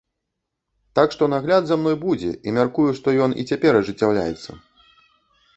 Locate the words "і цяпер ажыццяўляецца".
3.45-4.49